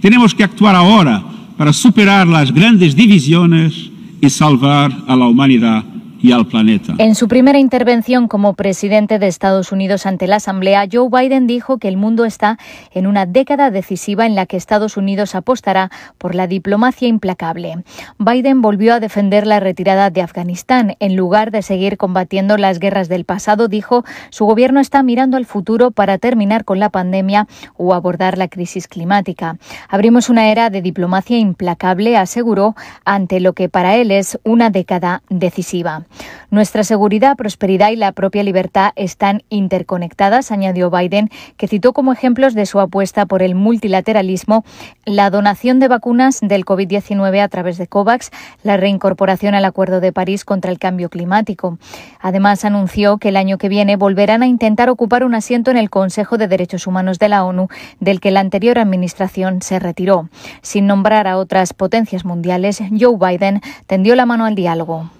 [0.00, 1.24] Tenemos que actuar ahora
[1.56, 5.84] para superar las grandes divisiones y salvar a la humanidad
[6.32, 6.94] al planeta.
[6.98, 11.78] En su primera intervención como presidente de Estados Unidos ante la Asamblea, Joe Biden dijo
[11.78, 12.58] que el mundo está
[12.92, 17.82] en una década decisiva en la que Estados Unidos apostará por la diplomacia implacable.
[18.18, 20.96] Biden volvió a defender la retirada de Afganistán.
[21.00, 25.46] En lugar de seguir combatiendo las guerras del pasado, dijo, su gobierno está mirando al
[25.46, 29.56] futuro para terminar con la pandemia o abordar la crisis climática.
[29.88, 35.22] Abrimos una era de diplomacia implacable, aseguró, ante lo que para él es una década
[35.28, 36.04] decisiva.
[36.50, 42.54] Nuestra seguridad, prosperidad y la propia libertad están interconectadas, añadió Biden, que citó como ejemplos
[42.54, 44.64] de su apuesta por el multilateralismo
[45.04, 48.30] la donación de vacunas del COVID-19 a través de COVAX,
[48.62, 51.78] la reincorporación al Acuerdo de París contra el cambio climático.
[52.20, 55.90] Además, anunció que el año que viene volverán a intentar ocupar un asiento en el
[55.90, 60.28] Consejo de Derechos Humanos de la ONU, del que la anterior administración se retiró.
[60.62, 65.10] Sin nombrar a otras potencias mundiales, Joe Biden tendió la mano al diálogo.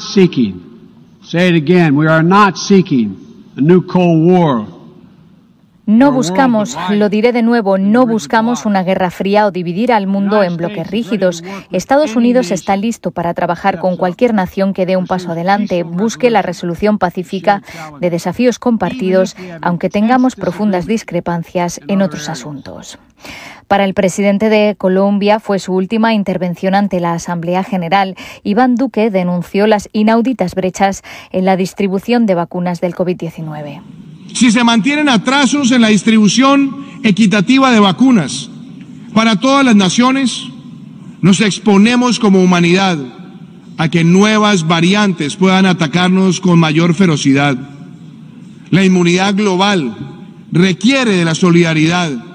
[0.00, 0.60] Seeking,
[1.22, 3.16] say it again, we are not seeking
[3.56, 4.66] a new Cold War.
[5.84, 10.44] No buscamos, lo diré de nuevo, no buscamos una guerra fría o dividir al mundo
[10.44, 11.42] en bloques rígidos.
[11.72, 16.30] Estados Unidos está listo para trabajar con cualquier nación que dé un paso adelante, busque
[16.30, 17.62] la resolución pacífica
[18.00, 22.98] de desafíos compartidos, aunque tengamos profundas discrepancias en otros asuntos.
[23.72, 28.16] Para el presidente de Colombia fue su última intervención ante la Asamblea General.
[28.44, 31.00] Iván Duque denunció las inauditas brechas
[31.30, 33.80] en la distribución de vacunas del COVID-19.
[34.34, 38.50] Si se mantienen atrasos en la distribución equitativa de vacunas
[39.14, 40.42] para todas las naciones,
[41.22, 42.98] nos exponemos como humanidad
[43.78, 47.56] a que nuevas variantes puedan atacarnos con mayor ferocidad.
[48.68, 49.96] La inmunidad global
[50.52, 52.31] requiere de la solidaridad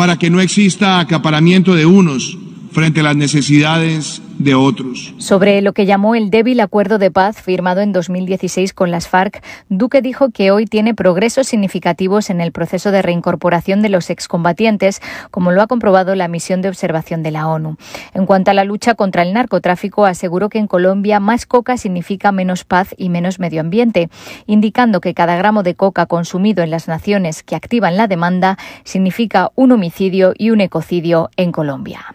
[0.00, 2.38] para que no exista acaparamiento de unos
[2.72, 5.14] frente a las necesidades de otros.
[5.18, 9.42] Sobre lo que llamó el débil acuerdo de paz firmado en 2016 con las FARC,
[9.68, 15.02] Duque dijo que hoy tiene progresos significativos en el proceso de reincorporación de los excombatientes,
[15.30, 17.76] como lo ha comprobado la misión de observación de la ONU.
[18.14, 22.32] En cuanto a la lucha contra el narcotráfico, aseguró que en Colombia más coca significa
[22.32, 24.08] menos paz y menos medio ambiente,
[24.46, 29.50] indicando que cada gramo de coca consumido en las naciones que activan la demanda significa
[29.54, 32.14] un homicidio y un ecocidio en Colombia.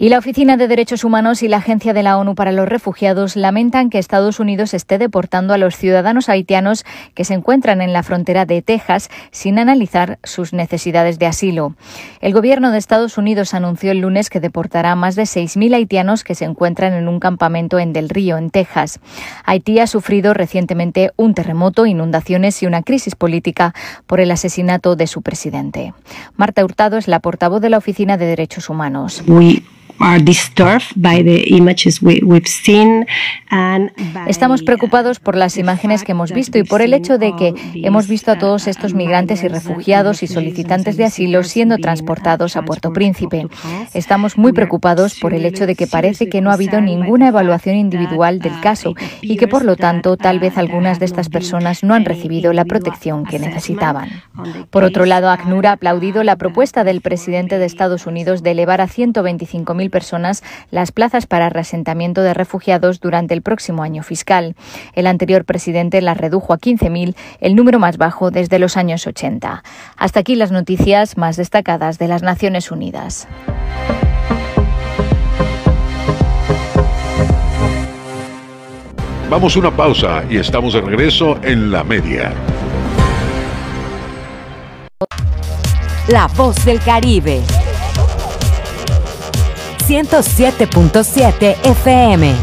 [0.00, 3.34] Y la Oficina de Derechos Humanos y la Agencia de la ONU para los Refugiados
[3.34, 6.84] lamentan que Estados Unidos esté deportando a los ciudadanos haitianos
[7.14, 11.74] que se encuentran en la frontera de Texas sin analizar sus necesidades de asilo.
[12.20, 16.22] El gobierno de Estados Unidos anunció el lunes que deportará a más de 6.000 haitianos
[16.22, 19.00] que se encuentran en un campamento en Del Río, en Texas.
[19.44, 23.74] Haití ha sufrido recientemente un terremoto, inundaciones y una crisis política
[24.06, 25.92] por el asesinato de su presidente.
[26.36, 29.24] Marta Hurtado es la portavoz de la Oficina de Derechos Humanos.
[34.26, 38.06] Estamos preocupados por las imágenes que hemos visto y por el hecho de que hemos
[38.06, 42.92] visto a todos estos migrantes y refugiados y solicitantes de asilo siendo transportados a Puerto
[42.92, 43.48] Príncipe.
[43.92, 47.76] Estamos muy preocupados por el hecho de que parece que no ha habido ninguna evaluación
[47.76, 51.94] individual del caso y que por lo tanto tal vez algunas de estas personas no
[51.94, 54.22] han recibido la protección que necesitaban.
[54.70, 58.80] Por otro lado, ACNUR ha aplaudido la propuesta del presidente de Estados Unidos de elevar
[58.80, 64.54] a 125.000 personas las plazas para reasentamiento de refugiados durante el próximo año fiscal.
[64.94, 69.62] El anterior presidente las redujo a 15.000, el número más bajo desde los años 80.
[69.96, 73.28] Hasta aquí las noticias más destacadas de las Naciones Unidas.
[79.30, 82.32] Vamos a una pausa y estamos de regreso en la media.
[86.08, 87.42] La voz del Caribe.
[89.88, 92.34] 107.7 FM.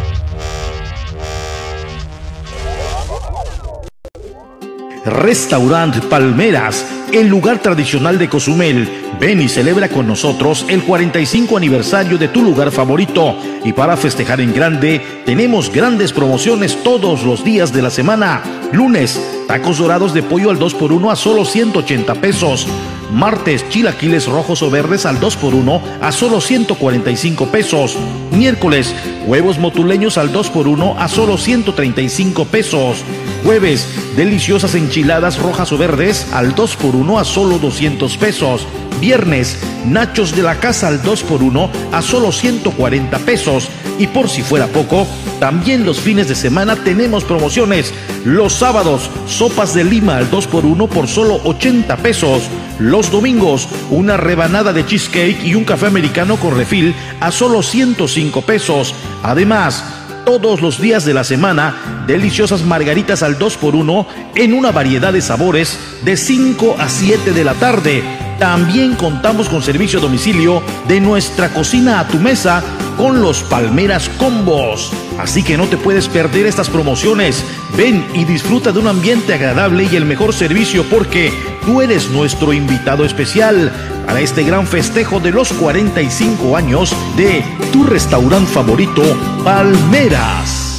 [5.05, 8.89] Restaurant Palmeras, el lugar tradicional de Cozumel.
[9.19, 13.37] Ven y celebra con nosotros el 45 aniversario de tu lugar favorito.
[13.63, 18.41] Y para festejar en grande, tenemos grandes promociones todos los días de la semana.
[18.71, 22.67] Lunes, tacos dorados de pollo al 2x1 a solo 180 pesos.
[23.15, 27.95] Martes, chilaquiles rojos o verdes al 2x1 a solo 145 pesos.
[28.31, 28.93] Miércoles,
[29.25, 33.05] huevos motuleños al 2x1 a solo 135 pesos.
[33.45, 38.67] Jueves, deliciosas enchiladas rojas o verdes al 2x1 a solo 200 pesos.
[38.99, 43.69] Viernes, nachos de la casa al 2x1 a solo 140 pesos.
[43.99, 45.07] Y por si fuera poco,
[45.39, 47.93] también los fines de semana tenemos promociones.
[48.23, 52.43] Los sábados, sopas de lima al 2x1 por solo 80 pesos.
[52.79, 58.41] Los domingos, una rebanada de cheesecake y un café americano con refil a solo 105
[58.41, 58.93] pesos.
[59.23, 59.83] Además,
[60.25, 64.05] todos los días de la semana, deliciosas margaritas al 2x1
[64.35, 68.03] en una variedad de sabores de 5 a 7 de la tarde.
[68.39, 72.63] También contamos con servicio a domicilio de nuestra cocina a tu mesa
[72.97, 74.91] con los Palmeras Combos.
[75.17, 77.43] Así que no te puedes perder estas promociones.
[77.77, 81.31] Ven y disfruta de un ambiente agradable y el mejor servicio porque
[81.65, 83.71] tú eres nuestro invitado especial
[84.05, 89.03] para este gran festejo de los 45 años de tu restaurante favorito,
[89.43, 90.74] Palmeras.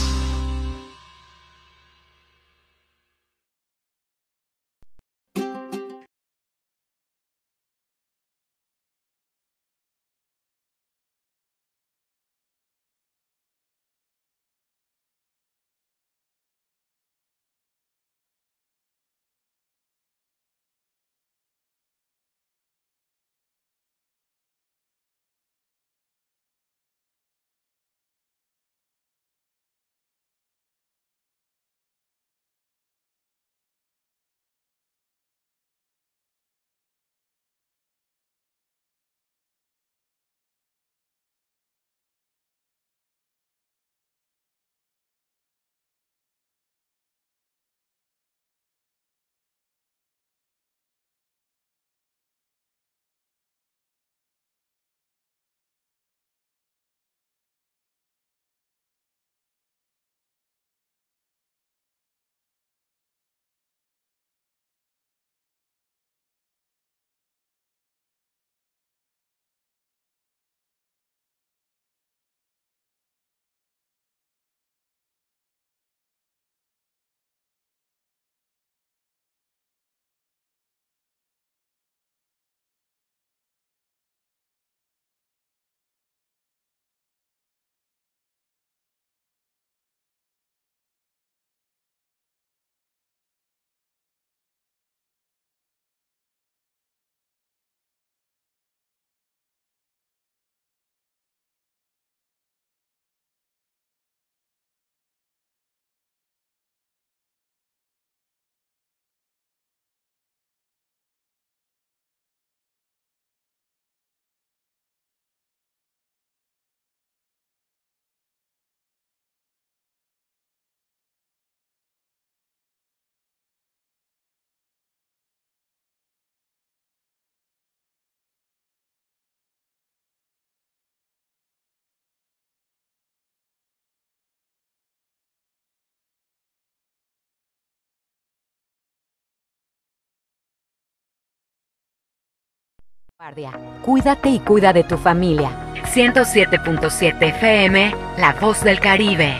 [143.82, 145.50] Cuídate y cuida de tu familia.
[145.94, 149.34] 107.7 FM, La Voz del Caribe.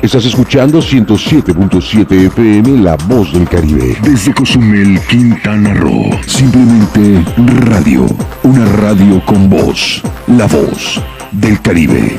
[0.00, 3.94] Estás escuchando 107.7 FM La Voz del Caribe.
[4.02, 6.18] Desde Cozumel, Quintana Roo.
[6.26, 7.22] Simplemente
[7.66, 8.06] radio.
[8.42, 10.02] Una radio con voz.
[10.28, 10.98] La Voz
[11.32, 12.18] del Caribe.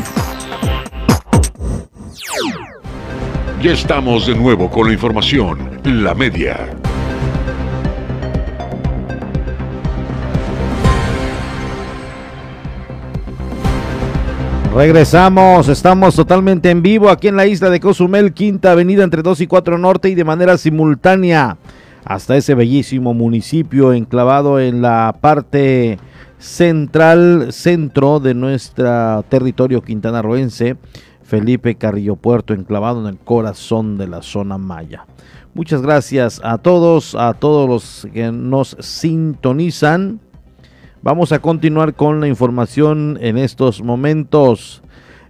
[3.61, 5.81] Ya estamos de nuevo con la información.
[5.83, 6.69] La media.
[14.73, 19.41] Regresamos, estamos totalmente en vivo aquí en la isla de Cozumel, Quinta Avenida entre 2
[19.41, 21.57] y 4 Norte y de manera simultánea
[22.05, 25.99] hasta ese bellísimo municipio enclavado en la parte
[26.37, 30.77] central, centro de nuestro territorio quintanarroense,
[31.29, 35.05] Felipe Carrillo Puerto, enclavado en el corazón de la zona maya.
[35.53, 40.21] Muchas gracias a todos, a todos los que nos sintonizan.
[41.03, 44.81] Vamos a continuar con la información en estos momentos.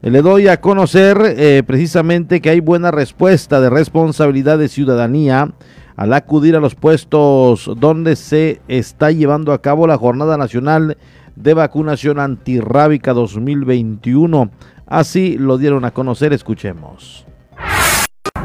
[0.01, 5.51] Le doy a conocer eh, precisamente que hay buena respuesta de responsabilidad de ciudadanía
[5.97, 10.97] al acudir a los puestos donde se está llevando a cabo la Jornada Nacional
[11.35, 14.49] de Vacunación Antirrábica 2021.
[14.89, 17.23] Así lo dieron a conocer, escuchemos.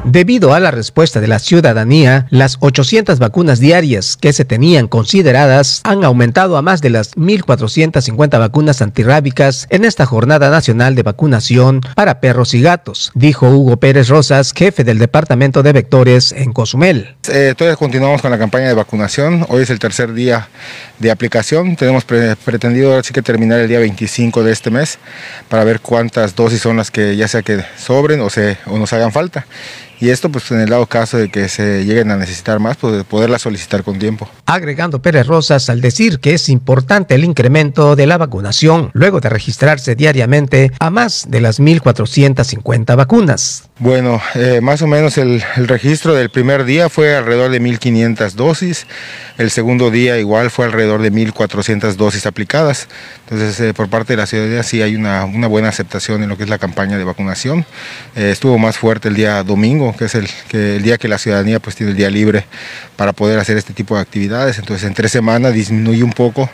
[0.04, 5.80] Debido a la respuesta de la ciudadanía, las 800 vacunas diarias que se tenían consideradas
[5.82, 11.80] han aumentado a más de las 1.450 vacunas antirrábicas en esta jornada nacional de vacunación
[11.94, 17.16] para perros y gatos, dijo Hugo Pérez Rosas, jefe del Departamento de Vectores en Cozumel.
[17.32, 19.46] Eh, todavía continuamos con la campaña de vacunación.
[19.48, 20.48] Hoy es el tercer día
[20.98, 21.76] de aplicación.
[21.76, 24.98] Tenemos pretendido ahora sí que terminar el día 25 de este mes
[25.48, 28.92] para ver cuántas dosis son las que ya sea que sobren o, se, o nos
[28.92, 29.46] hagan falta
[30.04, 33.04] y esto pues en el dado caso de que se lleguen a necesitar más, pues
[33.04, 34.28] poderla solicitar con tiempo.
[34.44, 39.30] Agregando Pérez Rosas al decir que es importante el incremento de la vacunación luego de
[39.30, 43.70] registrarse diariamente a más de las 1.450 vacunas.
[43.78, 48.32] Bueno, eh, más o menos el, el, registro del primer día fue alrededor de 1.500
[48.32, 48.86] dosis,
[49.38, 52.88] el segundo día igual fue alrededor de 1.400 dosis aplicadas.
[53.28, 56.36] Entonces eh, por parte de la ciudadanía sí hay una, una, buena aceptación en lo
[56.36, 57.64] que es la campaña de vacunación.
[58.14, 61.18] Eh, estuvo más fuerte el día domingo, que es el, que el día que la
[61.18, 62.46] ciudadanía pues tiene el día libre
[62.96, 64.58] para poder hacer este tipo de actividades.
[64.58, 66.48] Entonces en tres semanas disminuye un poco,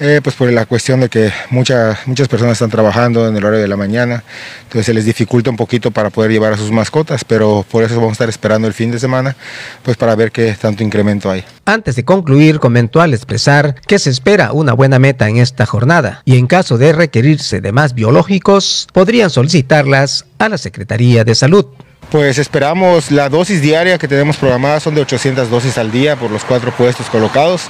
[0.00, 3.62] eh, pues por la cuestión de que muchas muchas personas están trabajando en el horario
[3.62, 4.22] de la mañana,
[4.62, 7.96] entonces se les dificulta un poquito para poder llevar a sus mascotas, pero por eso
[7.96, 9.36] vamos a estar esperando el fin de semana,
[9.82, 11.44] pues para ver qué tanto incremento hay.
[11.64, 16.22] Antes de concluir, comentó al expresar que se espera una buena meta en esta jornada
[16.24, 21.66] y en caso de requerirse de más biológicos, podrían solicitarlas a la Secretaría de Salud.
[22.10, 26.30] Pues esperamos la dosis diaria que tenemos programada son de 800 dosis al día por
[26.30, 27.68] los cuatro puestos colocados,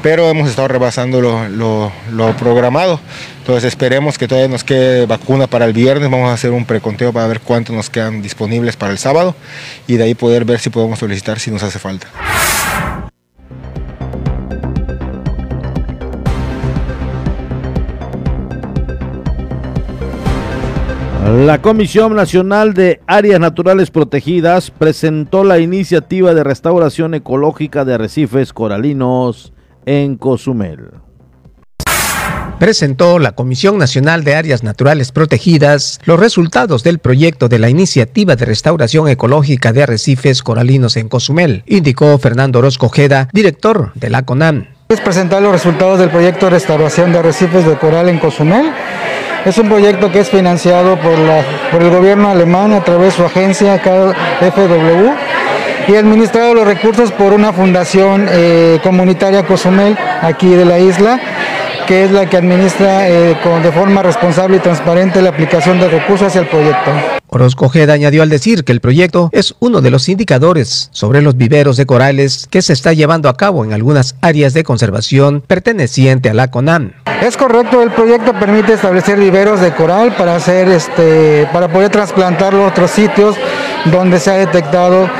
[0.00, 3.00] pero hemos estado rebasando lo, programado.
[3.38, 6.08] Entonces esperemos que todavía nos quede vacuna para el viernes.
[6.08, 9.34] Vamos a hacer un preconteo para ver cuántos nos quedan disponibles para el sábado
[9.88, 12.06] y de ahí poder ver si podemos solicitar si nos hace falta.
[21.30, 28.52] La Comisión Nacional de Áreas Naturales Protegidas presentó la iniciativa de restauración ecológica de arrecifes
[28.52, 29.52] coralinos
[29.86, 30.90] en Cozumel.
[32.58, 38.34] Presentó la Comisión Nacional de Áreas Naturales Protegidas los resultados del proyecto de la iniciativa
[38.34, 44.24] de restauración ecológica de arrecifes coralinos en Cozumel, indicó Fernando Orozco Ojeda, director de la
[44.24, 44.66] CONAM.
[44.88, 48.72] Es presentar los resultados del proyecto de restauración de arrecifes de coral en Cozumel
[49.44, 53.10] es un proyecto que es financiado por, la, por el gobierno alemán a través de
[53.12, 55.10] su agencia KfW
[55.88, 61.20] y administrado los recursos por una fundación eh, comunitaria Cozumel aquí de la isla
[61.90, 65.88] que es la que administra eh, con, de forma responsable y transparente la aplicación de
[65.88, 66.92] recursos hacia el proyecto.
[67.26, 71.36] Orozco Ojeda añadió al decir que el proyecto es uno de los indicadores sobre los
[71.36, 76.30] viveros de corales que se está llevando a cabo en algunas áreas de conservación perteneciente
[76.30, 76.92] a la CONAM.
[77.20, 82.66] Es correcto, el proyecto permite establecer viveros de coral para hacer este para poder trasplantarlo
[82.66, 83.34] a otros sitios
[83.86, 85.10] donde se ha detectado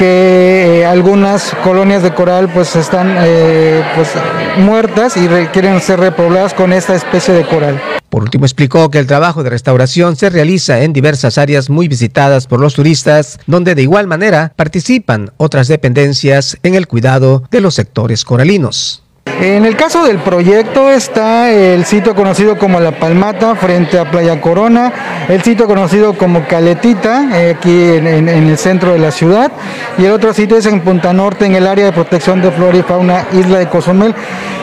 [0.00, 4.08] que eh, algunas colonias de coral pues están eh, pues,
[4.56, 7.78] muertas y requieren ser repobladas con esta especie de coral.
[8.08, 12.46] Por último, explicó que el trabajo de restauración se realiza en diversas áreas muy visitadas
[12.46, 17.74] por los turistas, donde de igual manera participan otras dependencias en el cuidado de los
[17.74, 19.02] sectores coralinos.
[19.26, 24.38] En el caso del proyecto está el sitio conocido como La Palmata frente a Playa
[24.38, 24.92] Corona,
[25.28, 29.50] el sitio conocido como Caletita, eh, aquí en, el centro de la ciudad,
[29.96, 32.76] y el otro sitio es en Punta Norte, en el área de protección de flora
[32.76, 34.14] y fauna, Isla de Cozumel.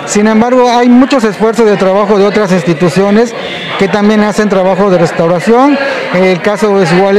[0.06, 3.34] Sin embargo, hay muchos esfuerzos de trabajo de otras instituciones
[3.80, 5.78] que también hacen trabajo de restauración.
[6.14, 7.18] El caso es igual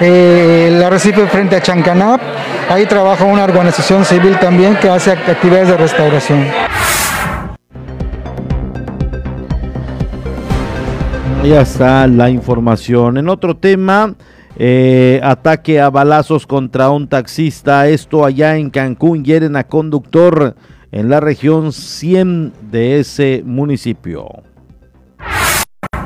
[0.00, 2.20] eh, la recife frente a Chancanap.
[2.68, 6.46] Ahí trabaja una organización civil también que hace actividades de restauración.
[11.44, 13.18] Ya está la información.
[13.18, 14.14] En otro tema,
[14.56, 17.88] eh, ataque a balazos contra un taxista.
[17.88, 19.24] Esto allá en Cancún.
[19.24, 20.54] Hieren a conductor
[20.92, 24.42] en la región 100 de ese municipio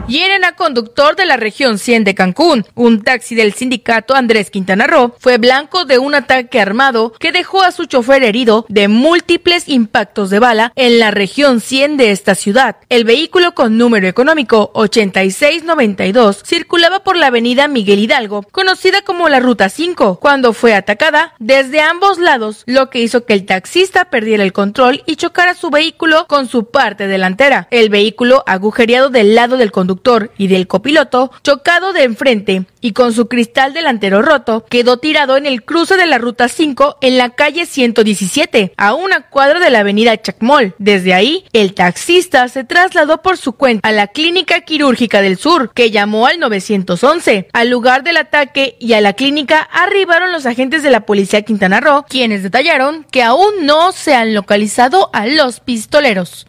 [0.06, 2.66] hieren a conductor de la región 100 de Cancún.
[2.74, 7.62] Un taxi del sindicato Andrés Quintana Roo fue blanco de un ataque armado que dejó
[7.62, 12.34] a su chofer herido de múltiples impactos de bala en la región 100 de esta
[12.34, 12.76] ciudad.
[12.88, 19.40] El vehículo con número económico 8692 circulaba por la avenida Miguel Hidalgo, conocida como la
[19.40, 24.42] Ruta 5, cuando fue atacada desde ambos lados, lo que hizo que el taxista perdiera
[24.42, 27.68] el control y chocara su vehículo con su parte delantera.
[27.70, 29.93] El vehículo agujereado del lado del conductor
[30.36, 35.46] y del copiloto, chocado de enfrente y con su cristal delantero roto, quedó tirado en
[35.46, 39.80] el cruce de la ruta 5 en la calle 117, a una cuadra de la
[39.80, 40.74] avenida Chacmol.
[40.78, 45.72] Desde ahí, el taxista se trasladó por su cuenta a la clínica quirúrgica del sur,
[45.72, 47.48] que llamó al 911.
[47.52, 51.80] Al lugar del ataque y a la clínica arribaron los agentes de la policía Quintana
[51.80, 56.46] Roo, quienes detallaron que aún no se han localizado a los pistoleros.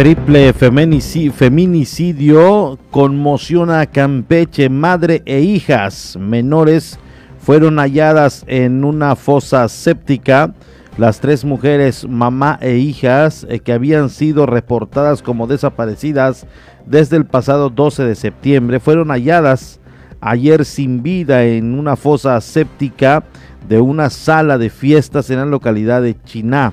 [0.00, 4.70] Triple feminicidio conmociona a Campeche.
[4.70, 6.98] Madre e hijas menores
[7.38, 10.54] fueron halladas en una fosa séptica.
[10.96, 16.46] Las tres mujeres, mamá e hijas, eh, que habían sido reportadas como desaparecidas
[16.86, 19.80] desde el pasado 12 de septiembre, fueron halladas
[20.22, 23.22] ayer sin vida en una fosa séptica
[23.68, 26.72] de una sala de fiestas en la localidad de Chiná.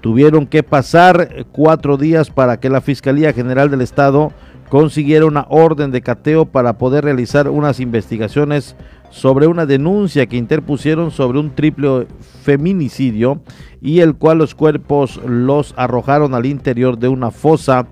[0.00, 4.32] Tuvieron que pasar cuatro días para que la Fiscalía General del Estado
[4.68, 8.76] consiguiera una orden de cateo para poder realizar unas investigaciones
[9.10, 12.06] sobre una denuncia que interpusieron sobre un triple
[12.42, 13.40] feminicidio
[13.80, 17.86] y el cual los cuerpos los arrojaron al interior de una fosa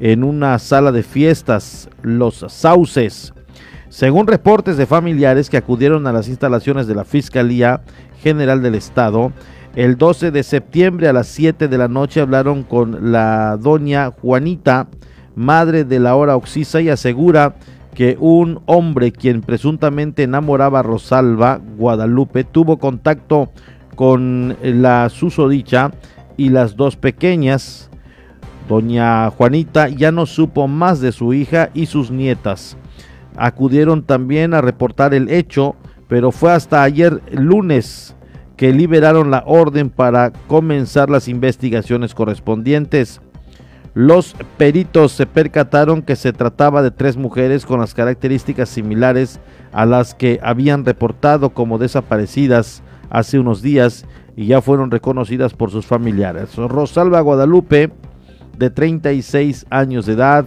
[0.00, 3.34] en una sala de fiestas, Los Sauces.
[3.88, 7.82] Según reportes de familiares que acudieron a las instalaciones de la Fiscalía
[8.22, 9.32] General del Estado,
[9.74, 14.88] el 12 de septiembre a las 7 de la noche hablaron con la doña Juanita,
[15.34, 17.54] madre de la hora Oxisa, y asegura
[17.94, 23.50] que un hombre quien presuntamente enamoraba a Rosalba Guadalupe tuvo contacto
[23.94, 25.90] con la susodicha
[26.36, 27.90] y las dos pequeñas.
[28.68, 32.76] Doña Juanita ya no supo más de su hija y sus nietas.
[33.36, 35.76] Acudieron también a reportar el hecho,
[36.08, 38.14] pero fue hasta ayer lunes
[38.62, 43.20] que liberaron la orden para comenzar las investigaciones correspondientes.
[43.92, 49.40] Los peritos se percataron que se trataba de tres mujeres con las características similares
[49.72, 54.06] a las que habían reportado como desaparecidas hace unos días
[54.36, 56.54] y ya fueron reconocidas por sus familiares.
[56.54, 57.90] Rosalba Guadalupe,
[58.56, 60.44] de 36 años de edad,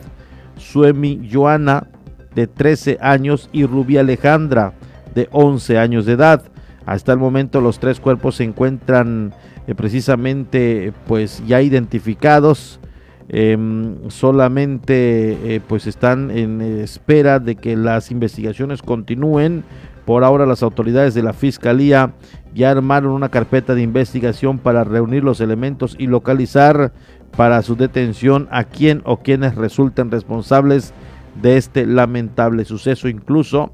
[0.56, 1.88] Suemi Joana,
[2.34, 4.72] de 13 años, y Rubia Alejandra,
[5.14, 6.55] de 11 años de edad.
[6.86, 9.34] Hasta el momento los tres cuerpos se encuentran
[9.68, 12.80] eh, precisamente pues ya identificados.
[13.28, 19.64] Em, solamente eh, pues están en espera de que las investigaciones continúen.
[20.06, 22.14] Por ahora las autoridades de la Fiscalía
[22.54, 26.94] ya armaron una carpeta de investigación para reunir los elementos y localizar
[27.36, 30.94] para su detención a quien o quienes resulten responsables
[31.42, 33.10] de este lamentable suceso.
[33.10, 33.74] Incluso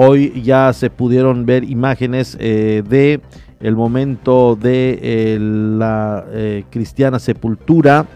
[0.00, 3.20] Hoy ya se pudieron ver imágenes eh, de
[3.58, 8.06] el momento de eh, la eh, cristiana sepultura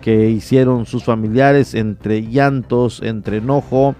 [0.00, 3.94] que hicieron sus familiares entre llantos, entre enojo,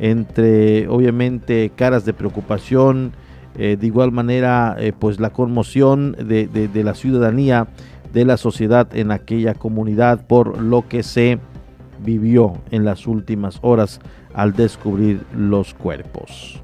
[0.00, 3.12] entre obviamente caras de preocupación,
[3.56, 7.68] de igual manera, pues la conmoción de la ciudadanía,
[8.12, 11.38] de la sociedad en aquella comunidad por lo que se
[12.04, 13.98] vivió en las últimas horas
[14.34, 16.62] al descubrir los cuerpos.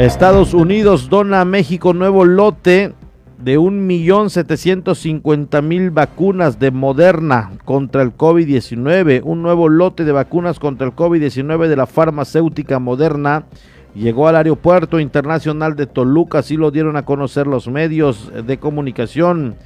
[0.00, 2.94] Estados Unidos dona a México nuevo lote
[3.36, 9.20] de 1.750.000 vacunas de Moderna contra el COVID-19.
[9.22, 13.44] Un nuevo lote de vacunas contra el COVID-19 de la farmacéutica Moderna
[13.94, 19.56] llegó al aeropuerto internacional de Toluca, así lo dieron a conocer los medios de comunicación.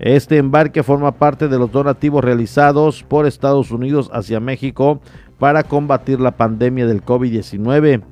[0.00, 5.00] Este embarque forma parte de los donativos realizados por Estados Unidos hacia México
[5.38, 8.02] para combatir la pandemia del COVID-19.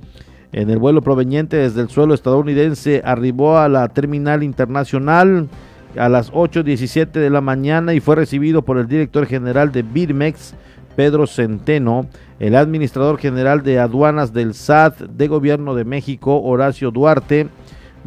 [0.56, 5.48] En el vuelo proveniente desde el suelo estadounidense arribó a la terminal internacional
[5.98, 10.54] a las 8.17 de la mañana y fue recibido por el director general de Birmex,
[10.96, 12.06] Pedro Centeno,
[12.40, 17.48] el administrador general de aduanas del SAT de Gobierno de México, Horacio Duarte,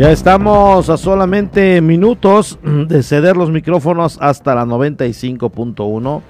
[0.00, 6.22] Ya estamos a solamente minutos de ceder los micrófonos hasta la 95.1,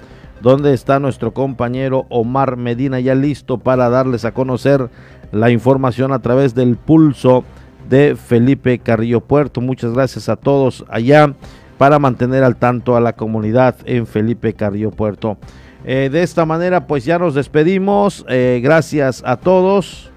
[0.42, 4.90] donde está nuestro compañero Omar Medina ya listo para darles a conocer
[5.30, 7.44] la información a través del pulso
[7.88, 9.60] de Felipe Carrillo Puerto.
[9.60, 11.32] Muchas gracias a todos allá
[11.78, 15.36] para mantener al tanto a la comunidad en Felipe Carrillo Puerto.
[15.84, 18.26] Eh, de esta manera pues ya nos despedimos.
[18.28, 20.09] Eh, gracias a todos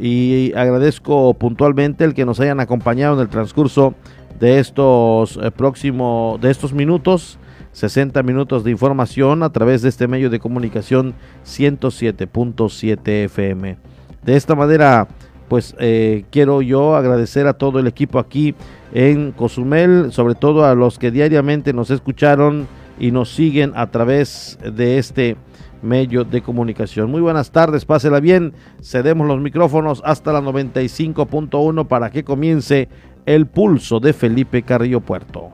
[0.00, 3.94] y agradezco puntualmente el que nos hayan acompañado en el transcurso
[4.38, 7.38] de estos eh, próximos de estos minutos
[7.72, 13.76] 60 minutos de información a través de este medio de comunicación 107.7 FM
[14.24, 15.08] de esta manera
[15.48, 18.54] pues eh, quiero yo agradecer a todo el equipo aquí
[18.92, 22.68] en Cozumel sobre todo a los que diariamente nos escucharon
[23.00, 25.36] y nos siguen a través de este
[25.82, 27.10] medio de comunicación.
[27.10, 28.52] Muy buenas tardes, pásela bien.
[28.82, 32.88] Cedemos los micrófonos hasta la 95.1 para que comience
[33.26, 35.50] el pulso de Felipe Carrillo Puerto.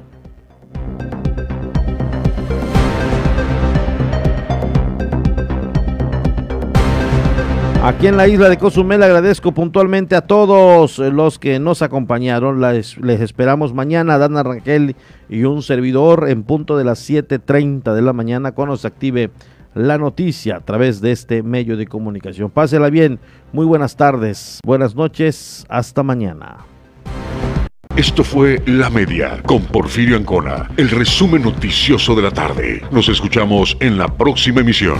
[7.85, 12.59] Aquí en la isla de Cozumel agradezco puntualmente a todos los que nos acompañaron.
[12.63, 14.97] Les, les, esperamos mañana, Dana Rangel
[15.29, 19.33] y un servidor en punto de las 7.30 de la mañana cuando se active
[19.75, 22.51] la noticia a través de este medio de comunicación.
[22.51, 23.19] Pásela bien,
[23.53, 26.59] muy buenas tardes, buenas noches, hasta mañana.
[27.97, 32.83] Esto fue La Media con Porfirio Ancona, el resumen noticioso de la tarde.
[32.91, 34.99] Nos escuchamos en la próxima emisión.